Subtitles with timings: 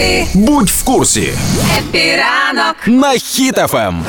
[0.00, 1.32] Happy, Будь в курсі
[1.78, 2.76] Happy ранок.
[2.86, 3.18] на
[3.74, 4.04] Ем.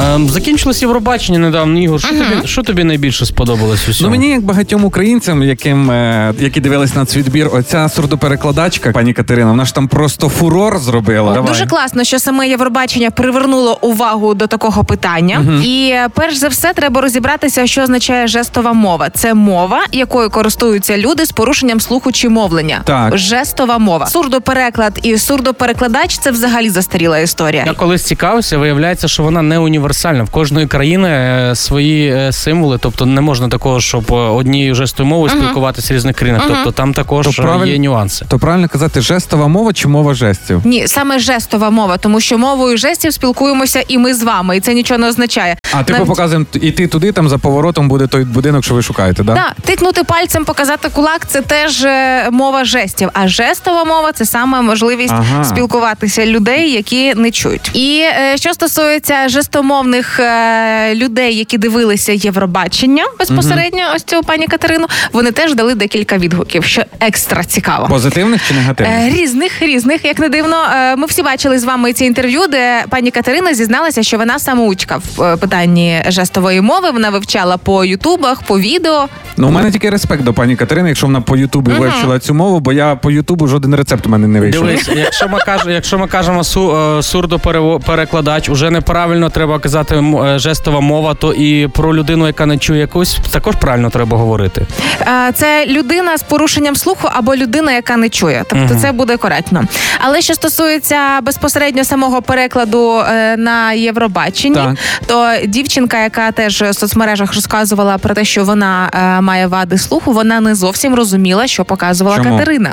[0.00, 1.80] Ем, закінчилось Євробачення недавно.
[1.80, 6.34] Ігор, що, тобі, що тобі найбільше сподобалось у Ну мені як багатьом українцям, яким е,
[6.38, 11.34] які дивились на відбір, оця сурдоперекладачка, пані Катерина, вона ж там просто фурор зробила.
[11.34, 11.52] Давай.
[11.52, 15.60] Дуже класно, що саме Євробачення привернуло увагу до такого питання.
[15.64, 19.10] І е, перш за все треба розібратися, що означає жестова мова.
[19.10, 22.80] Це мова, якою користуються люди з порушенням слуху чи мовлення.
[22.84, 23.18] Так.
[23.18, 24.06] Жестова мова.
[24.06, 27.64] Сурдопереклад і сурдоперекладач це взагалі застаріла історія.
[27.66, 29.83] Я колись цікавився, виявляється, що вона не універсальна.
[29.94, 35.08] В кожної країни е, свої е, символи, тобто не можна такого, щоб е, однією жестою
[35.08, 36.42] мовою спілкуватися в різних країнах.
[36.48, 38.24] Тобто там також То правиль- є нюанси.
[38.28, 40.60] То правильно казати, жестова мова чи мова жестів?
[40.64, 44.74] Ні, саме жестова мова, тому що мовою жестів спілкуємося і ми з вами, і це
[44.74, 45.56] нічого не означає.
[45.72, 49.22] А типу Навіть- показуємо, іти туди, там за поворотом буде той будинок, що ви шукаєте,
[49.22, 49.34] да?
[49.34, 51.86] Да, тикнути пальцем, показати кулак це теж
[52.30, 53.08] мова жестів.
[53.12, 55.44] А жестова мова це саме можливість Ага.
[55.44, 57.70] спілкуватися людей, які не чують.
[57.76, 59.28] І е, що стосується
[59.74, 66.18] жестомовних е, людей, які дивилися Євробачення безпосередньо, ось цю пані Катерину, вони теж дали декілька
[66.18, 67.86] відгуків, що екстра цікаво.
[67.88, 68.94] Позитивних чи негативних?
[68.98, 70.56] Е, Різних, різних, як не дивно.
[70.76, 75.00] Е, Ми всі бачили з вами ці інтерв'ю, де пані Катерина зізналася, що вона самоучка
[75.16, 76.90] в е, питанні жестової мови.
[76.90, 79.08] Вона вивчала по ютубах, по відео.
[79.36, 82.60] Ну, у мене тільки респект до пані Катерини, якщо вона по Ютубі вивчила цю мову,
[82.60, 84.66] бо я по Ютубу жоден рецепт у мене не вийшов.
[84.66, 90.38] Дивись, якщо ми кажемо, якщо ми кажемо су, е, сурдоперекладач, уже неправильно треба казати е,
[90.38, 94.66] жестова мова, то і про людину, яка не чує якусь, також правильно треба говорити.
[95.00, 98.44] Е, Це людина з порушенням слуху або людина, яка не чує.
[98.50, 99.64] Тобто це буде коректно.
[99.98, 104.74] Але що стосується безпосередньо самого перекладу е, на Євробаченні, Так.
[105.06, 108.90] то дівчинка, яка теж в соцмережах розказувала про те, що вона
[109.22, 112.30] має вади слуху, вона не зовсім розуміла, що показувала Чому?
[112.38, 112.70] Катерина.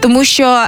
[0.00, 0.58] Тому що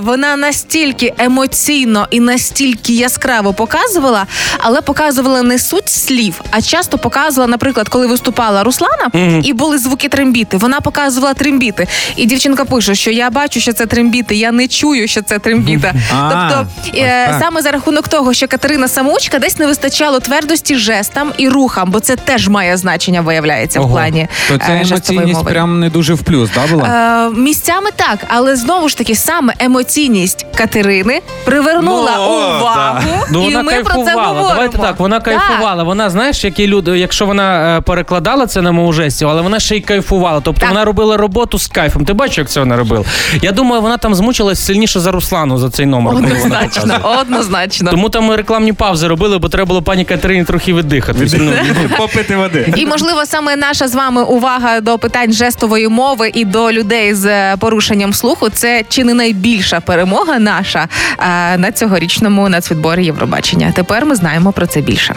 [0.00, 4.26] вона настільки емоційно і настільки яскраво показувала,
[4.58, 9.10] але показувала не суть слів, а часто показувала, наприклад, коли виступала Руслана
[9.44, 10.56] і були звуки трембіти.
[10.56, 11.86] Вона показувала трембіти.
[12.16, 15.92] І дівчинка пише, що я бачу, що це трембіти, я не чую, що це трембіта.
[16.10, 16.66] Тобто,
[16.98, 21.90] е, саме за рахунок того, що Катерина самоучка десь не вистачало твердості жестам і рухам,
[21.90, 26.14] бо це теж має значення, виявляється, в плані То е, ця емоційність прям не дуже
[26.14, 27.28] в плюс, да, була?
[27.34, 33.56] Е, місцями так, але знову ж таки саме емоційність Катерини привернула Ну, увагу, Ну і
[33.56, 34.48] ми про це говоримо.
[34.48, 35.00] Давайте так.
[35.12, 35.82] Вона кайфувала.
[35.82, 39.76] Вона знаєш, які люди, якщо вона е, перекладала це на мову жестів, але вона ще
[39.76, 40.40] й кайфувала.
[40.44, 40.70] Тобто Так.
[40.70, 42.04] вона робила роботу з кайфом.
[42.04, 43.04] Ти бачиш, як це вона робила?
[43.42, 46.14] Я думаю, вона там змучилась сильніше за Руслану за цей номер.
[46.14, 47.90] коли вона Однозначно, однозначно.
[47.90, 51.28] Тому там ми рекламні паузи робили, бо треба було пані Катерині трохи віддихати.
[51.38, 51.52] Ну,
[51.96, 52.74] Попити води.
[52.76, 57.26] І можливо саме наша з вами увага до питань жестової мови і до людей з
[57.26, 63.72] е, порушенням слуху це чи не найбільша перемога наша е, на цьогорічному нацвідборі Євробачення.
[63.76, 65.01] Тепер ми знаємо про це більше.
[65.02, 65.14] дальше.